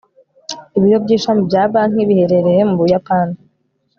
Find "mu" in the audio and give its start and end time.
2.69-2.75